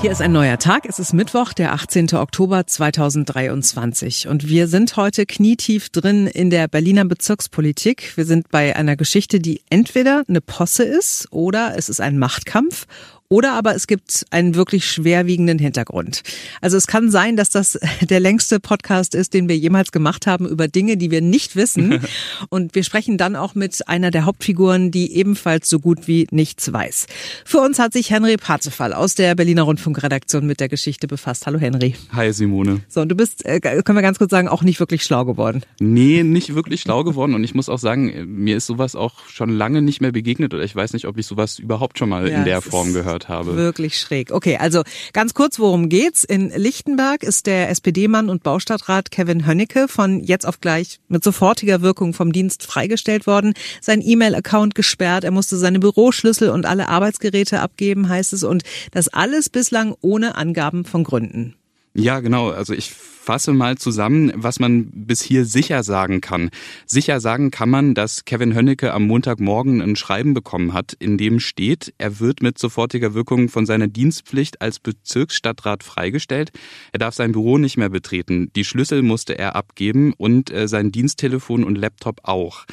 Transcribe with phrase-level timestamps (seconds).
[0.00, 0.86] Hier ist ein neuer Tag.
[0.86, 2.14] Es ist Mittwoch, der 18.
[2.14, 4.28] Oktober 2023.
[4.28, 8.16] Und wir sind heute knietief drin in der Berliner Bezirkspolitik.
[8.16, 12.86] Wir sind bei einer Geschichte, die entweder eine Posse ist oder es ist ein Machtkampf
[13.30, 16.22] oder aber es gibt einen wirklich schwerwiegenden Hintergrund.
[16.62, 20.46] Also es kann sein, dass das der längste Podcast ist, den wir jemals gemacht haben
[20.48, 22.00] über Dinge, die wir nicht wissen.
[22.48, 26.72] Und wir sprechen dann auch mit einer der Hauptfiguren, die ebenfalls so gut wie nichts
[26.72, 27.06] weiß.
[27.44, 31.46] Für uns hat sich Henry Parzefall aus der Berliner Rundfunkredaktion mit der Geschichte befasst.
[31.46, 31.96] Hallo Henry.
[32.12, 32.80] Hi Simone.
[32.88, 35.62] So, und du bist, äh, können wir ganz kurz sagen, auch nicht wirklich schlau geworden.
[35.80, 37.34] Nee, nicht wirklich schlau geworden.
[37.34, 40.54] Und ich muss auch sagen, mir ist sowas auch schon lange nicht mehr begegnet.
[40.54, 43.17] Oder ich weiß nicht, ob ich sowas überhaupt schon mal ja, in der Form gehört
[43.18, 43.56] gehört habe.
[43.56, 44.30] Wirklich schräg.
[44.30, 44.82] Okay, also
[45.12, 46.24] ganz kurz, worum geht's?
[46.24, 51.82] In Lichtenberg ist der SPD-Mann und Baustadtrat Kevin Hönnecke von jetzt auf gleich mit sofortiger
[51.82, 53.54] Wirkung vom Dienst freigestellt worden.
[53.80, 55.24] Sein E-Mail-Account gesperrt.
[55.24, 58.44] Er musste seine Büroschlüssel und alle Arbeitsgeräte abgeben, heißt es.
[58.44, 61.54] Und das alles bislang ohne Angaben von Gründen.
[61.94, 62.50] Ja, genau.
[62.50, 62.92] Also ich
[63.28, 66.48] fasse mal zusammen, was man bis hier sicher sagen kann.
[66.86, 71.38] Sicher sagen kann man, dass Kevin Hönnecke am Montagmorgen ein Schreiben bekommen hat, in dem
[71.38, 76.52] steht, er wird mit sofortiger Wirkung von seiner Dienstpflicht als Bezirksstadtrat freigestellt.
[76.92, 78.50] Er darf sein Büro nicht mehr betreten.
[78.56, 82.64] Die Schlüssel musste er abgeben und äh, sein Diensttelefon und Laptop auch.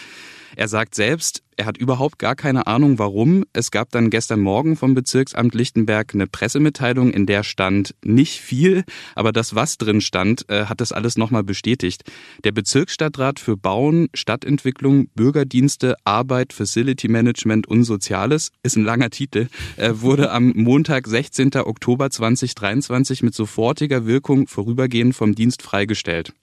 [0.56, 3.46] Er sagt selbst, er hat überhaupt gar keine Ahnung, warum.
[3.54, 8.84] Es gab dann gestern Morgen vom Bezirksamt Lichtenberg eine Pressemitteilung, in der stand nicht viel,
[9.16, 12.04] aber das, was drin stand, äh, hat das alles nochmal bestätigt.
[12.44, 19.48] Der Bezirksstadtrat für Bauen, Stadtentwicklung, Bürgerdienste, Arbeit, Facility Management und Soziales, ist ein langer Titel,
[19.78, 21.56] wurde am Montag, 16.
[21.56, 26.34] Oktober 2023 mit sofortiger Wirkung vorübergehend vom Dienst freigestellt.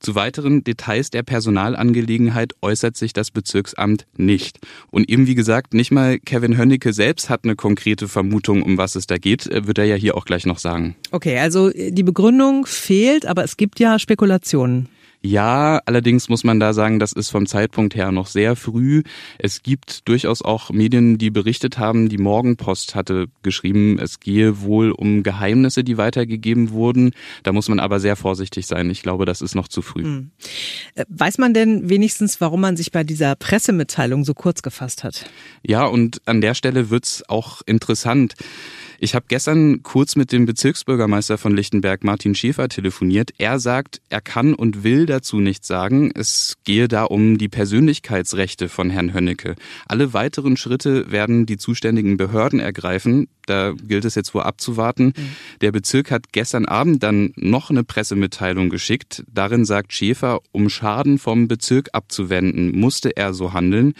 [0.00, 4.58] Zu weiteren Details der Personalangelegenheit äußert sich das Bezirksamt nicht.
[4.90, 8.96] Und eben wie gesagt, nicht mal Kevin Hönnecke selbst hat eine konkrete Vermutung, um was
[8.96, 10.96] es da geht, äh, wird er ja hier auch gleich noch sagen.
[11.10, 14.88] Okay, also äh, die Begründung fehlt, aber es gibt ja Spekulationen.
[15.26, 19.02] Ja, allerdings muss man da sagen, das ist vom Zeitpunkt her noch sehr früh.
[19.38, 24.90] Es gibt durchaus auch Medien, die berichtet haben, die Morgenpost hatte geschrieben, es gehe wohl
[24.90, 27.12] um Geheimnisse, die weitergegeben wurden.
[27.42, 28.90] Da muss man aber sehr vorsichtig sein.
[28.90, 30.02] Ich glaube, das ist noch zu früh.
[30.02, 30.30] Hm.
[30.94, 35.24] Äh, weiß man denn wenigstens, warum man sich bei dieser Pressemitteilung so kurz gefasst hat?
[35.62, 38.34] Ja, und an der Stelle wird's auch interessant.
[38.98, 43.30] Ich habe gestern kurz mit dem Bezirksbürgermeister von Lichtenberg, Martin Schäfer, telefoniert.
[43.38, 46.10] Er sagt, er kann und will dazu nichts sagen.
[46.14, 49.56] Es gehe da um die Persönlichkeitsrechte von Herrn Hönnecke.
[49.86, 53.28] Alle weiteren Schritte werden die zuständigen Behörden ergreifen.
[53.46, 55.06] Da gilt es jetzt wohl abzuwarten.
[55.06, 55.36] Mhm.
[55.60, 59.24] Der Bezirk hat gestern Abend dann noch eine Pressemitteilung geschickt.
[59.32, 63.94] Darin sagt Schäfer, um Schaden vom Bezirk abzuwenden, musste er so handeln.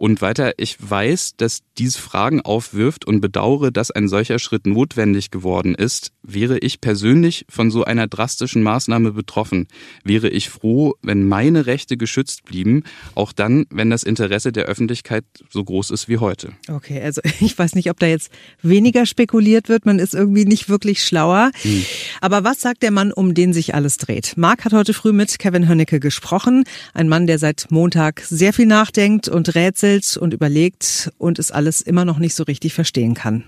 [0.00, 5.30] Und weiter, ich weiß, dass dies Fragen aufwirft und bedauere, dass ein solcher Schritt notwendig
[5.30, 6.12] geworden ist.
[6.22, 9.68] Wäre ich persönlich von so einer drastischen Maßnahme betroffen,
[10.02, 12.84] wäre ich froh, wenn meine Rechte geschützt blieben,
[13.14, 16.52] auch dann, wenn das Interesse der Öffentlichkeit so groß ist wie heute.
[16.68, 18.32] Okay, also ich weiß nicht, ob da jetzt
[18.80, 21.50] weniger spekuliert wird, man ist irgendwie nicht wirklich schlauer.
[21.60, 21.84] Hm.
[22.22, 24.32] Aber was sagt der Mann, um den sich alles dreht?
[24.36, 26.64] Marc hat heute früh mit Kevin Hönnecke gesprochen,
[26.94, 31.50] ein Mann, der seit Montag sehr viel nachdenkt und rätselt rätselt und überlegt und es
[31.50, 33.44] alles immer noch nicht so richtig verstehen kann.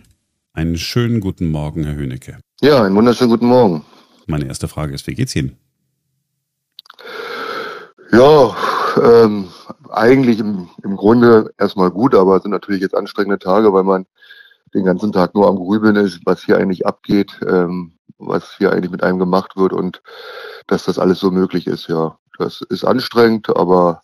[0.53, 2.39] Einen schönen guten Morgen, Herr Höhnecke.
[2.61, 3.85] Ja, einen wunderschönen guten Morgen.
[4.27, 5.57] Meine erste Frage ist, wie geht's Ihnen?
[8.13, 8.55] Ja,
[9.03, 9.49] ähm,
[9.91, 14.05] eigentlich im, im Grunde erstmal gut, aber es sind natürlich jetzt anstrengende Tage, weil man
[14.75, 18.91] den ganzen Tag nur am Grübeln ist, was hier eigentlich abgeht, ähm, was hier eigentlich
[18.91, 20.03] mit einem gemacht wird und
[20.67, 21.89] dass das alles so möglich ist.
[21.89, 24.03] Ja, das ist anstrengend, aber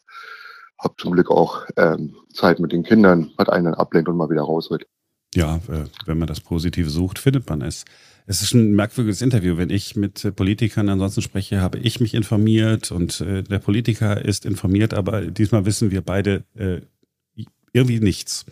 [0.78, 4.42] habe zum Glück auch ähm, Zeit mit den Kindern, was einen ablenkt und mal wieder
[4.42, 4.86] raus wird.
[5.34, 7.84] Ja, äh, wenn man das Positive sucht, findet man es.
[8.26, 9.56] Es ist ein merkwürdiges Interview.
[9.56, 14.24] Wenn ich mit äh, Politikern ansonsten spreche, habe ich mich informiert und äh, der Politiker
[14.24, 16.44] ist informiert, aber diesmal wissen wir beide
[17.72, 18.46] irgendwie nichts.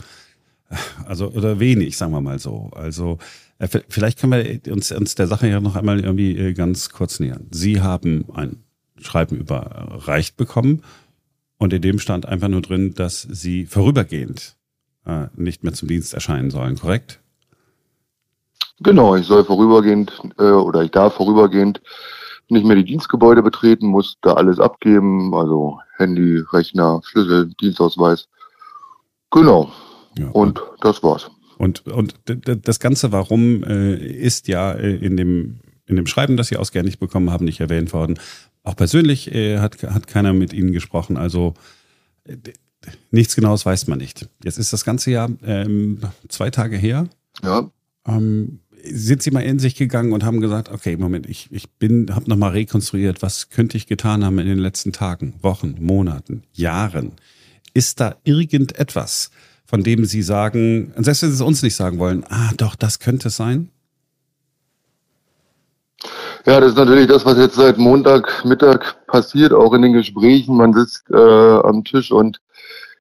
[1.06, 2.70] Also, oder wenig, sagen wir mal so.
[2.74, 3.18] Also,
[3.58, 7.20] äh, vielleicht können wir uns, uns der Sache ja noch einmal irgendwie äh, ganz kurz
[7.20, 7.46] nähern.
[7.50, 8.64] Sie haben ein
[9.00, 10.82] Schreiben überreicht bekommen
[11.58, 14.56] und in dem stand einfach nur drin, dass sie vorübergehend
[15.06, 17.20] äh, nicht mehr zum Dienst erscheinen sollen, korrekt?
[18.80, 21.80] Genau, ich soll vorübergehend äh, oder ich darf vorübergehend
[22.48, 28.28] nicht mehr die Dienstgebäude betreten, muss da alles abgeben, also Handy, Rechner, Schlüssel, Dienstausweis.
[29.30, 29.72] Genau.
[30.18, 31.30] Ja, und, das war's.
[31.58, 36.48] Und, und das Ganze, warum, äh, ist ja äh, in dem, in dem Schreiben, das
[36.48, 38.18] Sie ausgehändigt bekommen haben, nicht erwähnt worden.
[38.62, 41.16] Auch persönlich äh, hat, hat keiner mit Ihnen gesprochen.
[41.16, 41.54] Also
[42.24, 42.36] äh,
[43.10, 44.28] nichts Genaues weiß man nicht.
[44.44, 47.08] Jetzt ist das ganze Jahr ähm, zwei Tage her.
[47.42, 47.70] Ja.
[48.06, 52.14] Ähm, sind Sie mal in sich gegangen und haben gesagt, okay, Moment, ich, ich bin,
[52.14, 57.12] habe nochmal rekonstruiert, was könnte ich getan haben in den letzten Tagen, Wochen, Monaten, Jahren?
[57.74, 59.30] Ist da irgendetwas,
[59.66, 62.98] von dem Sie sagen, selbst wenn Sie es uns nicht sagen wollen, ah, doch, das
[62.98, 63.70] könnte es sein?
[66.46, 70.56] Ja, das ist natürlich das, was jetzt seit Montagmittag passiert, auch in den Gesprächen.
[70.56, 72.40] Man sitzt äh, am Tisch und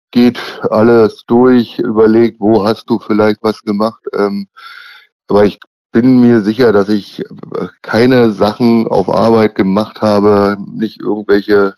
[0.10, 0.40] geht
[0.72, 4.02] alles durch, überlegt, wo hast du vielleicht was gemacht.
[4.18, 4.48] Ähm,
[5.28, 5.60] aber ich
[5.92, 7.24] bin mir sicher, dass ich
[7.84, 11.76] keine Sachen auf Arbeit gemacht habe, nicht irgendwelche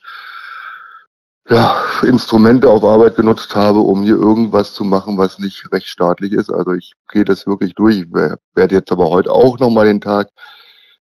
[1.49, 6.51] ja, Instrumente auf Arbeit genutzt habe, um hier irgendwas zu machen, was nicht rechtsstaatlich ist.
[6.51, 7.99] Also ich gehe das wirklich durch.
[7.99, 10.29] Ich werde jetzt aber heute auch nochmal den Tag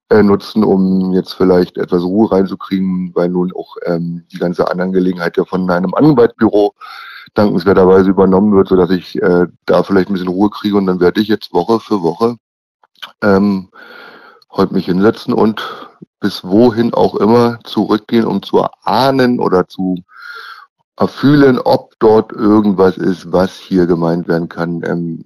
[0.10, 5.36] äh, nutzen, um jetzt vielleicht etwas Ruhe reinzukriegen, weil nun auch ähm, die ganze Angelegenheit
[5.38, 6.76] ja von einem Anwaltbüro
[7.34, 11.22] dankenswerterweise übernommen wird, sodass ich äh, da vielleicht ein bisschen Ruhe kriege und dann werde
[11.22, 12.38] ich jetzt Woche für Woche
[13.22, 13.70] ähm,
[14.52, 15.90] heute mich hinsetzen und
[16.20, 20.04] bis wohin auch immer zurückgehen, um zu erahnen oder zu
[20.98, 24.82] erfühlen, ob dort irgendwas ist, was hier gemeint werden kann.
[24.86, 25.26] Ähm,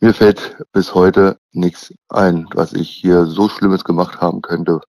[0.00, 4.80] mir fällt bis heute nichts ein, was ich hier so Schlimmes gemacht haben könnte.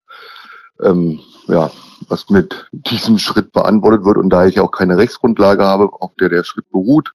[0.81, 1.71] Ähm, ja,
[2.09, 4.17] was mit diesem Schritt beantwortet wird.
[4.17, 7.13] Und da ich auch keine Rechtsgrundlage habe, auf der der Schritt beruht,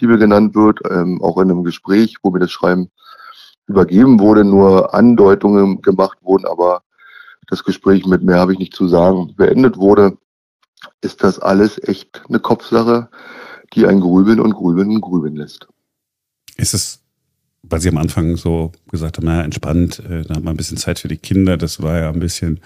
[0.00, 2.90] die mir genannt wird, ähm, auch in einem Gespräch, wo mir das Schreiben
[3.66, 6.82] übergeben wurde, nur Andeutungen gemacht wurden, aber
[7.48, 10.16] das Gespräch mit mehr habe ich nicht zu sagen, beendet wurde,
[11.00, 13.08] ist das alles echt eine Kopfsache,
[13.74, 15.68] die ein Grübeln und Grübeln und Grübeln lässt.
[16.56, 17.00] Ist es
[17.62, 20.76] weil Sie am Anfang so gesagt haben, naja, entspannt, äh, da haben wir ein bisschen
[20.76, 22.60] Zeit für die Kinder, das war ja ein bisschen,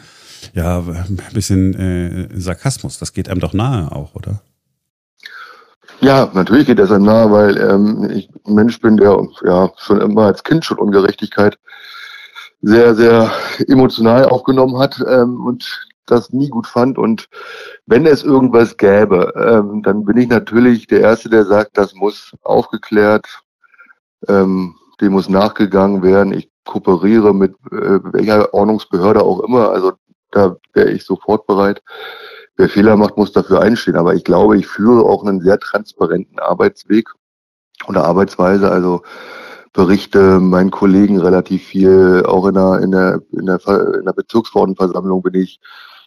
[0.55, 2.99] ja, ein bisschen äh, Sarkasmus.
[2.99, 4.41] Das geht einem doch nahe auch, oder?
[6.01, 10.01] Ja, natürlich geht das einem nahe, weil ähm, ich ein Mensch bin, der ja schon
[10.01, 11.59] immer als Kind schon Ungerechtigkeit
[12.63, 13.31] sehr, sehr
[13.69, 16.99] emotional aufgenommen hat ähm, und das nie gut fand.
[16.99, 17.29] Und
[17.87, 22.33] wenn es irgendwas gäbe, ähm, dann bin ich natürlich der Erste, der sagt, das muss
[22.43, 23.43] aufgeklärt,
[24.29, 26.33] ähm, dem muss nachgegangen werden.
[26.33, 29.71] Ich kooperiere mit äh, welcher Ordnungsbehörde auch immer.
[29.71, 29.93] Also
[30.31, 31.83] da wäre ich sofort bereit.
[32.57, 33.97] Wer Fehler macht, muss dafür einstehen.
[33.97, 37.11] Aber ich glaube, ich führe auch einen sehr transparenten Arbeitsweg
[37.89, 38.71] oder Arbeitsweise.
[38.71, 39.03] Also
[39.73, 42.23] berichte meinen Kollegen relativ viel.
[42.27, 43.61] Auch in der, in der, in der,
[43.99, 45.61] in der Bezirksverordnetenversammlung bin ich,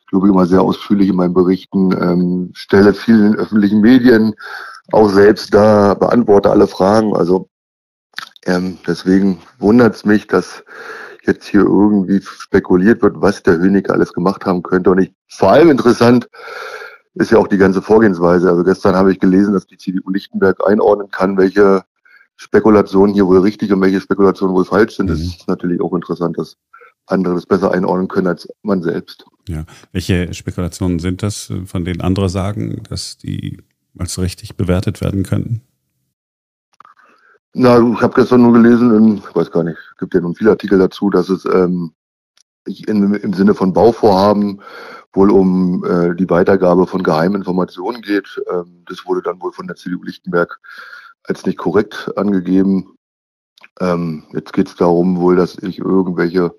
[0.07, 4.33] glaube ich, immer sehr ausführlich in meinen Berichten, ähm, stelle vielen öffentlichen Medien
[4.91, 7.15] auch selbst da, beantworte alle Fragen.
[7.15, 7.49] Also
[8.45, 10.63] ähm, deswegen wundert es mich, dass
[11.25, 14.91] jetzt hier irgendwie spekuliert wird, was der Hönig alles gemacht haben könnte.
[14.91, 16.29] Und ich, vor allem interessant
[17.15, 18.49] ist ja auch die ganze Vorgehensweise.
[18.49, 21.83] Also gestern habe ich gelesen, dass die CDU Lichtenberg einordnen kann, welche
[22.37, 25.07] Spekulationen hier wohl richtig und welche Spekulationen wohl falsch sind.
[25.07, 25.09] Mhm.
[25.09, 26.55] Das ist natürlich auch interessant, dass
[27.07, 29.25] andere das besser einordnen können als man selbst.
[29.47, 29.65] Ja.
[29.91, 33.57] Welche Spekulationen sind das, von denen andere sagen, dass die
[33.97, 35.61] als richtig bewertet werden könnten?
[37.53, 40.35] Na, ich habe gestern nur gelesen, in, ich weiß gar nicht, es gibt ja nun
[40.35, 41.91] viele Artikel dazu, dass es ähm,
[42.65, 44.61] in, im Sinne von Bauvorhaben
[45.13, 48.39] wohl um äh, die Weitergabe von geheimen Informationen geht.
[48.51, 50.59] Ähm, das wurde dann wohl von der CDU Lichtenberg
[51.23, 52.95] als nicht korrekt angegeben.
[53.79, 56.53] Ähm, jetzt geht es darum wohl, dass ich irgendwelche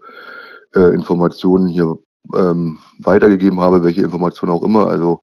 [0.75, 1.99] äh, Informationen hier
[2.35, 4.89] ähm, weitergegeben habe, welche Informationen auch immer.
[4.89, 5.23] Also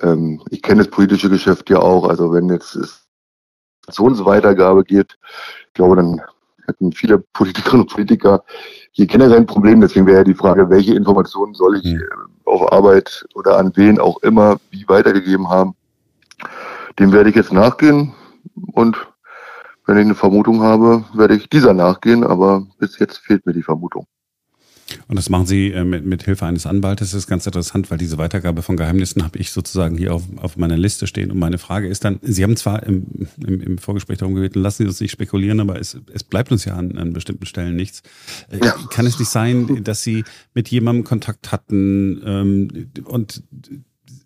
[0.00, 2.08] ähm, ich kenne das politische Geschäft ja auch.
[2.08, 3.06] Also wenn jetzt ist
[3.88, 5.16] Informationsweitergabe geht,
[5.68, 6.20] ich glaube, dann
[6.66, 8.44] hätten viele Politikerinnen und Politiker
[8.90, 9.80] hier generell ein Problem.
[9.80, 12.02] Deswegen wäre ja die Frage, welche Informationen soll ich mhm.
[12.44, 15.74] auf Arbeit oder an wen auch immer wie weitergegeben haben.
[16.98, 18.14] Dem werde ich jetzt nachgehen
[18.72, 18.96] und
[19.86, 23.62] wenn ich eine Vermutung habe, werde ich dieser nachgehen, aber bis jetzt fehlt mir die
[23.62, 24.06] Vermutung.
[25.08, 27.10] Und das machen Sie äh, mit, mit Hilfe eines Anwaltes.
[27.10, 30.56] Das ist ganz interessant, weil diese Weitergabe von Geheimnissen habe ich sozusagen hier auf, auf
[30.56, 31.30] meiner Liste stehen.
[31.30, 34.84] Und meine Frage ist dann, Sie haben zwar im, im, im Vorgespräch darum gebeten, lassen
[34.84, 38.02] Sie uns nicht spekulieren, aber es, es bleibt uns ja an, an bestimmten Stellen nichts.
[38.50, 38.74] Äh, ja.
[38.90, 40.24] Kann es nicht sein, dass Sie
[40.54, 43.42] mit jemandem Kontakt hatten ähm, und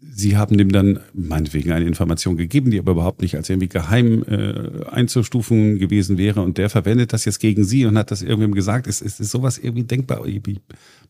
[0.02, 4.25] Sie haben dem dann meinetwegen eine Information gegeben, die aber überhaupt nicht als irgendwie geheim
[4.26, 8.54] äh, einzustufen gewesen wäre und der verwendet das jetzt gegen Sie und hat das irgendwem
[8.54, 8.87] gesagt.
[8.87, 10.25] Ist, ist, ist sowas irgendwie denkbar?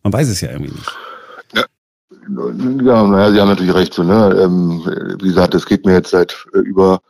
[0.03, 0.91] Man weiß es ja irgendwie nicht.
[1.55, 1.65] Ja,
[2.85, 3.95] ja naja, Sie haben natürlich recht.
[3.95, 4.41] So, ne?
[4.43, 4.83] Ähm,
[5.21, 7.01] wie gesagt, es geht mir jetzt seit äh, über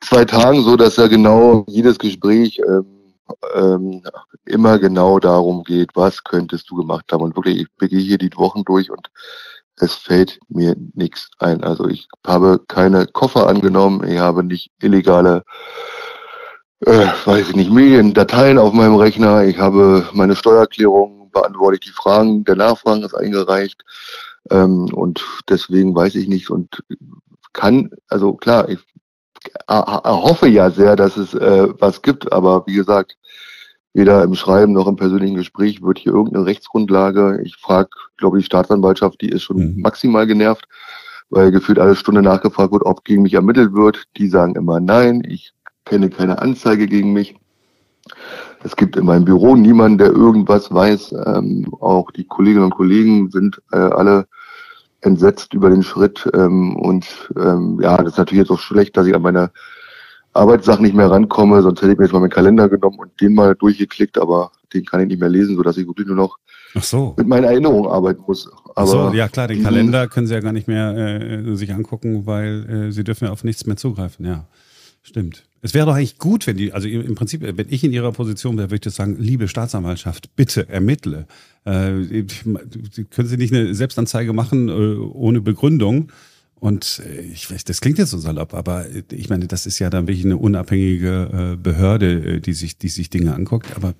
[0.00, 2.86] zwei Tagen so, dass ja genau jedes Gespräch ähm,
[3.54, 4.02] ähm,
[4.46, 7.22] immer genau darum geht, was könntest du gemacht haben.
[7.22, 9.08] Und wirklich, ich begehe hier die Wochen durch und
[9.76, 11.64] es fällt mir nichts ein.
[11.64, 15.44] Also ich habe keine Koffer angenommen, ich habe nicht illegale
[16.86, 19.44] äh, weiß ich nicht, Medien, Dateien auf meinem Rechner.
[19.44, 23.82] Ich habe meine Steuererklärung, beantworte ich die Fragen, der Nachfragen ist eingereicht.
[24.50, 26.82] Ähm, und deswegen weiß ich nicht und
[27.52, 28.78] kann, also klar, ich
[29.68, 33.16] hoffe ja sehr, dass es äh, was gibt, aber wie gesagt,
[33.94, 37.40] weder im Schreiben noch im persönlichen Gespräch wird hier irgendeine Rechtsgrundlage.
[37.44, 39.80] Ich frage, glaube die Staatsanwaltschaft, die ist schon mhm.
[39.80, 40.66] maximal genervt,
[41.30, 44.04] weil gefühlt alle Stunde nachgefragt wird, ob gegen mich ermittelt wird.
[44.16, 45.52] Die sagen immer nein, ich
[45.84, 47.36] kenne keine Anzeige gegen mich.
[48.64, 51.14] Es gibt in meinem Büro niemanden, der irgendwas weiß.
[51.26, 54.26] Ähm, auch die Kolleginnen und Kollegen sind äh, alle
[55.00, 56.28] entsetzt über den Schritt.
[56.32, 59.50] Ähm, und ähm, ja, das ist natürlich jetzt auch schlecht, dass ich an meine
[60.34, 63.34] Arbeitssachen nicht mehr rankomme, sonst hätte ich mir jetzt mal meinen Kalender genommen und den
[63.34, 66.38] mal durchgeklickt, aber den kann ich nicht mehr lesen, sodass ich wirklich nur noch
[66.80, 67.14] so.
[67.18, 68.50] mit meinen Erinnerungen arbeiten muss.
[68.74, 71.72] Aber Ach so, ja klar, den Kalender können Sie ja gar nicht mehr äh, sich
[71.74, 74.46] angucken, weil äh, Sie dürfen ja auf nichts mehr zugreifen, ja.
[75.02, 75.44] Stimmt.
[75.62, 78.56] Es wäre doch eigentlich gut, wenn die, also im Prinzip, wenn ich in Ihrer Position
[78.56, 81.26] wäre, würde ich sagen, liebe Staatsanwaltschaft, bitte ermittle.
[81.64, 82.24] Äh,
[83.10, 86.10] können Sie nicht eine Selbstanzeige machen äh, ohne Begründung?
[86.62, 89.90] Und äh, ich weiß, das klingt jetzt so salopp, aber ich meine, das ist ja
[89.90, 93.74] dann wirklich eine unabhängige äh, Behörde, äh, die sich, die sich Dinge anguckt.
[93.74, 93.94] Aber,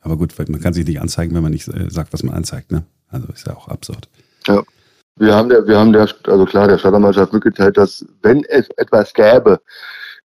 [0.00, 2.70] aber gut, man kann sich nicht anzeigen, wenn man nicht sagt, was man anzeigt.
[2.70, 2.84] Ne?
[3.08, 4.08] Also ist ja auch absurd.
[4.46, 4.62] Ja.
[5.16, 9.12] Wir haben der, wir haben der, also klar, der Staatsanwaltschaft mitgeteilt, dass wenn es etwas
[9.12, 9.60] gäbe,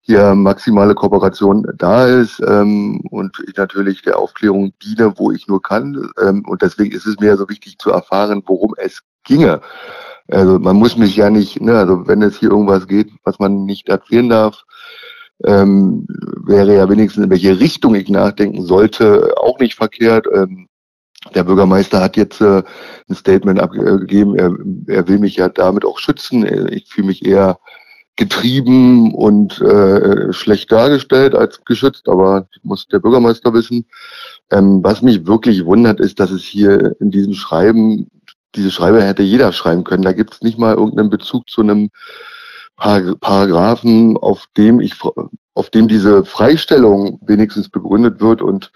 [0.00, 5.62] hier maximale Kooperation da ist ähm, und ich natürlich der Aufklärung diene, wo ich nur
[5.62, 6.10] kann.
[6.20, 9.60] Ähm, und deswegen ist es mir so wichtig zu erfahren, worum es ginge.
[10.30, 13.64] Also man muss mich ja nicht, ne, also wenn es hier irgendwas geht, was man
[13.64, 14.64] nicht erzählen darf,
[15.44, 16.06] ähm,
[16.44, 20.26] wäre ja wenigstens in welche Richtung ich nachdenken sollte, auch nicht verkehrt.
[20.32, 20.68] Ähm,
[21.34, 22.62] der Bürgermeister hat jetzt äh,
[23.08, 24.52] ein Statement abgegeben, er,
[24.86, 26.46] er will mich ja damit auch schützen.
[26.72, 27.58] Ich fühle mich eher
[28.16, 33.86] getrieben und äh, schlecht dargestellt als geschützt, aber muss der Bürgermeister wissen.
[34.50, 38.10] Ähm, was mich wirklich wundert, ist, dass es hier in diesem Schreiben,
[38.54, 40.02] diese Schreibe hätte jeder schreiben können.
[40.02, 41.90] Da gibt es nicht mal irgendeinen Bezug zu einem
[42.76, 44.94] Paragraphen, auf dem ich,
[45.54, 48.72] auf dem diese Freistellung wenigstens begründet wird und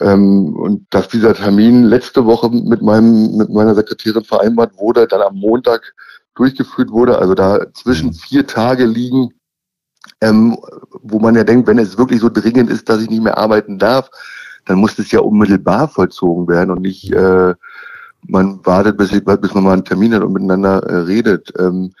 [0.00, 5.20] ähm, und dass dieser Termin letzte Woche mit meinem mit meiner Sekretärin vereinbart wurde, dann
[5.20, 5.94] am Montag
[6.34, 8.14] durchgeführt wurde, also da zwischen mhm.
[8.14, 9.34] vier Tage liegen,
[10.20, 10.56] ähm,
[11.02, 13.78] wo man ja denkt, wenn es wirklich so dringend ist, dass ich nicht mehr arbeiten
[13.78, 14.10] darf,
[14.64, 17.54] dann muss es ja unmittelbar vollzogen werden und nicht äh,
[18.26, 21.52] man wartet, bis, bis man mal einen Termin hat und miteinander äh, redet.
[21.58, 21.92] Ähm,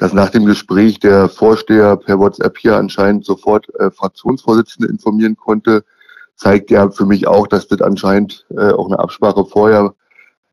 [0.00, 5.84] dass nach dem Gespräch der Vorsteher per WhatsApp hier anscheinend sofort äh, Fraktionsvorsitzende informieren konnte,
[6.36, 9.94] zeigt ja für mich auch, dass das anscheinend äh, auch eine Absprache vorher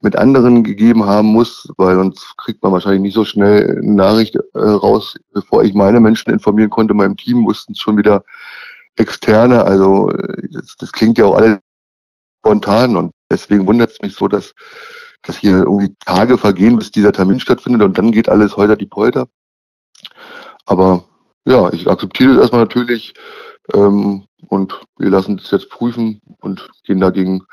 [0.01, 4.35] mit anderen gegeben haben muss, weil sonst kriegt man wahrscheinlich nicht so schnell eine Nachricht
[4.35, 6.93] äh, raus, bevor ich meine Menschen informieren konnte.
[6.93, 8.25] Meinem Team mussten es schon wieder
[8.97, 9.63] externe.
[9.63, 11.59] Also äh, das, das klingt ja auch alles
[12.39, 14.53] spontan und deswegen wundert es mich so, dass,
[15.23, 18.85] dass hier irgendwie Tage vergehen, bis dieser Termin stattfindet und dann geht alles heute die
[18.85, 19.27] Polter.
[20.65, 21.03] Aber
[21.45, 23.13] ja, ich akzeptiere das erstmal natürlich
[23.73, 27.45] ähm, und wir lassen es jetzt prüfen und gehen dagegen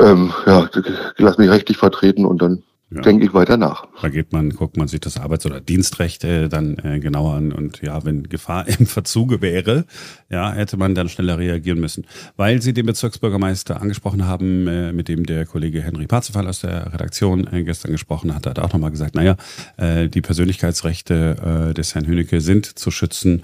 [0.00, 0.68] ähm, ja,
[1.16, 2.62] lass mich rechtlich vertreten und dann
[2.94, 3.00] ja.
[3.02, 3.86] denke ich weiter nach.
[4.00, 7.52] Da geht man, guckt man sich das Arbeits- oder Dienstrecht äh, dann äh, genauer an
[7.52, 9.84] und ja, wenn Gefahr im Verzuge wäre,
[10.30, 12.06] ja, hätte man dann schneller reagieren müssen.
[12.36, 16.92] Weil Sie den Bezirksbürgermeister angesprochen haben, äh, mit dem der Kollege Henry Parzefall aus der
[16.92, 19.36] Redaktion äh, gestern gesprochen hat, hat er auch nochmal gesagt, naja,
[19.76, 23.42] äh, die Persönlichkeitsrechte äh, des Herrn Hünecke sind zu schützen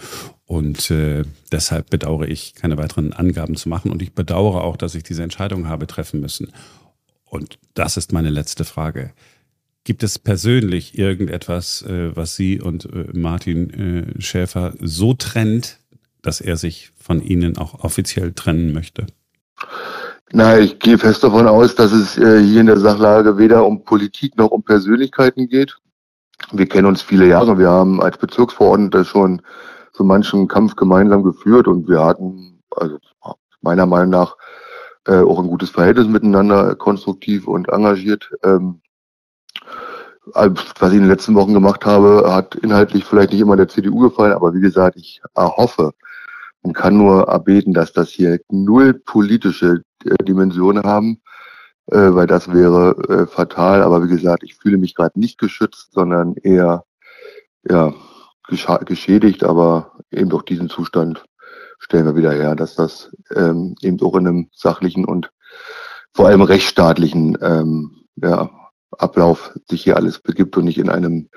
[0.48, 3.90] und äh, deshalb bedauere ich, keine weiteren Angaben zu machen.
[3.90, 6.52] Und ich bedauere auch, dass ich diese Entscheidung habe treffen müssen.
[7.26, 9.12] Und das ist meine letzte Frage.
[9.88, 13.70] Gibt es persönlich irgendetwas, äh, was Sie und äh, Martin
[14.18, 15.78] äh, Schäfer so trennt,
[16.20, 19.06] dass er sich von Ihnen auch offiziell trennen möchte?
[20.30, 24.36] Na, ich gehe fest davon aus, dass es hier in der Sachlage weder um Politik
[24.36, 25.78] noch um Persönlichkeiten geht.
[26.52, 27.58] Wir kennen uns viele Jahre.
[27.58, 29.40] Wir haben als Bezirksverordnete schon
[29.92, 32.98] so manchen Kampf gemeinsam geführt und wir hatten, also
[33.62, 34.36] meiner Meinung nach,
[35.06, 38.30] auch ein gutes Verhältnis miteinander, konstruktiv und engagiert.
[38.44, 38.82] Ähm,
[40.34, 43.98] was ich in den letzten Wochen gemacht habe, hat inhaltlich vielleicht nicht immer der CDU
[44.00, 45.92] gefallen, aber wie gesagt, ich erhoffe
[46.62, 51.20] und kann nur erbeten, dass das hier null politische äh, Dimensionen haben,
[51.86, 53.82] äh, weil das wäre äh, fatal.
[53.82, 56.84] Aber wie gesagt, ich fühle mich gerade nicht geschützt, sondern eher
[57.68, 57.92] ja,
[58.86, 61.24] geschädigt, aber eben durch diesen Zustand
[61.78, 65.30] stellen wir wieder her, dass das ähm, eben auch in einem sachlichen und
[66.14, 68.50] vor allem rechtsstaatlichen ähm, ja,
[68.96, 71.28] Ablauf sich hier alles begibt und nicht in einem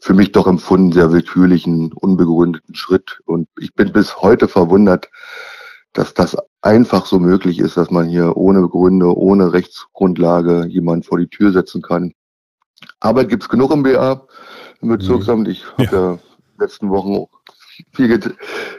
[0.00, 3.20] für mich doch empfunden sehr willkürlichen, unbegründeten Schritt.
[3.26, 5.10] Und ich bin bis heute verwundert,
[5.92, 11.18] dass das einfach so möglich ist, dass man hier ohne Gründe, ohne Rechtsgrundlage jemand vor
[11.18, 12.12] die Tür setzen kann.
[13.00, 14.26] Arbeit gibt's genug im BA,
[14.80, 15.48] im Bezirksamt.
[15.48, 15.92] Ich habe ja.
[15.92, 16.18] ja
[16.58, 17.26] letzten Wochen
[17.92, 18.20] viele,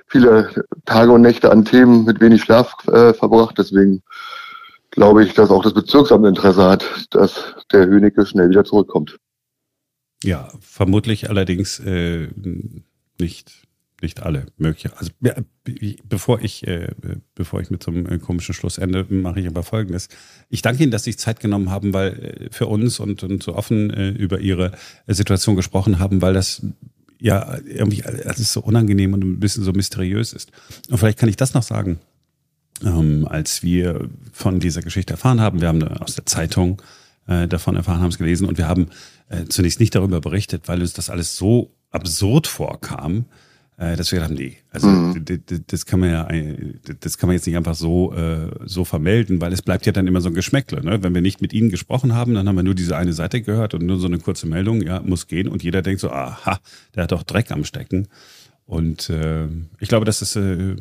[0.07, 3.57] viele Tage und Nächte an Themen mit wenig Schlaf äh, verbracht.
[3.57, 4.03] Deswegen
[4.95, 9.19] glaube ich, dass auch das Bezirksamt Interesse hat, dass der Hönecke schnell wieder zurückkommt.
[10.23, 12.29] Ja, vermutlich allerdings äh,
[13.19, 13.61] nicht
[14.01, 14.91] nicht alle möglich.
[14.97, 15.11] Also
[16.03, 16.89] bevor ich äh,
[17.33, 20.09] bevor ich mit so einem äh, komischen Schluss ende, mache ich aber Folgendes:
[20.49, 23.43] Ich danke Ihnen, dass Sie sich Zeit genommen haben, weil äh, für uns und, und
[23.43, 24.71] so offen äh, über Ihre
[25.07, 26.65] Situation gesprochen haben, weil das
[27.19, 30.51] ja irgendwie alles so unangenehm und ein bisschen so mysteriös ist.
[30.89, 31.99] Und vielleicht kann ich das noch sagen
[32.83, 35.61] ähm, als wir von dieser Geschichte erfahren haben.
[35.61, 36.81] Wir haben aus der Zeitung
[37.27, 38.87] äh, davon erfahren, haben es gelesen und wir haben
[39.29, 43.25] äh, zunächst nicht darüber berichtet, weil uns das alles so absurd vorkam,
[43.77, 45.25] äh, dass wir gedacht haben, nee, also mhm.
[45.67, 46.27] das kann man ja,
[46.99, 50.07] das kann man jetzt nicht einfach so äh, so vermelden, weil es bleibt ja dann
[50.07, 50.83] immer so ein Geschmäckle.
[50.83, 51.03] Ne?
[51.03, 53.73] Wenn wir nicht mit Ihnen gesprochen haben, dann haben wir nur diese eine Seite gehört
[53.73, 56.59] und nur so eine kurze Meldung, ja, muss gehen und jeder denkt so, aha,
[56.93, 58.07] der hat doch Dreck am Stecken.
[58.65, 59.47] Und äh,
[59.79, 60.75] ich glaube, dass es äh,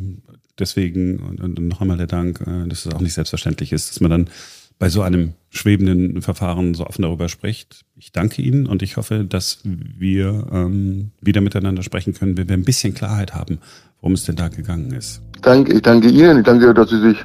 [0.59, 4.01] deswegen und, und noch einmal der Dank, äh, dass es auch nicht selbstverständlich ist, dass
[4.01, 4.31] man dann
[4.79, 7.85] bei so einem schwebenden Verfahren so offen darüber spricht.
[7.97, 12.57] Ich danke Ihnen und ich hoffe, dass wir ähm, wieder miteinander sprechen können, wenn wir
[12.57, 13.61] ein bisschen Klarheit haben,
[14.01, 15.23] worum es denn da gegangen ist.
[15.43, 17.25] Danke, ich danke Ihnen, ich danke, dass Sie sich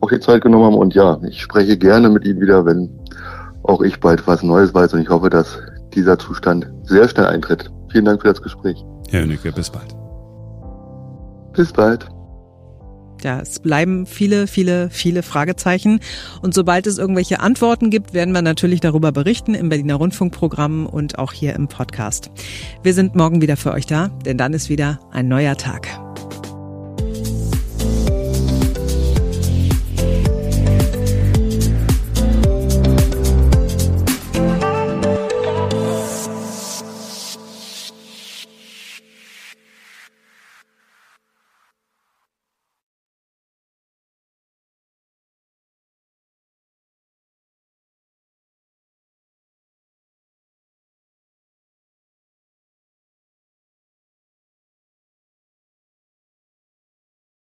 [0.00, 2.90] auch die Zeit genommen haben und ja, ich spreche gerne mit Ihnen wieder, wenn
[3.64, 5.58] auch ich bald was Neues weiß und ich hoffe, dass
[5.94, 7.70] dieser Zustand sehr schnell eintritt.
[7.90, 8.76] Vielen Dank für das Gespräch.
[9.08, 9.94] Herr Hönecke, bis bald.
[11.54, 12.13] Bis bald.
[13.24, 16.00] Ja, es bleiben viele, viele, viele Fragezeichen.
[16.42, 21.18] Und sobald es irgendwelche Antworten gibt, werden wir natürlich darüber berichten im Berliner Rundfunkprogramm und
[21.18, 22.30] auch hier im Podcast.
[22.82, 26.03] Wir sind morgen wieder für euch da, denn dann ist wieder ein neuer Tag.